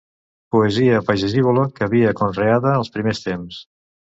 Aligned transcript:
Poesia 0.53 1.01
pagesívola 1.09 1.67
que 1.75 1.85
havia 1.89 2.15
conreada 2.23 2.73
als 2.79 2.91
primers 2.97 3.23
temps 3.29 3.63